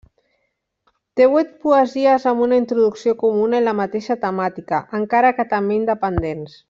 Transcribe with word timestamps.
Té 1.19 1.27
vuit 1.33 1.51
poesies 1.65 2.25
amb 2.31 2.45
una 2.45 2.57
introducció 2.61 3.13
comuna 3.25 3.61
i 3.63 3.67
la 3.67 3.77
mateixa 3.81 4.19
temàtica, 4.25 4.81
encara 5.03 5.35
que 5.41 5.47
també 5.53 5.79
independents. 5.83 6.59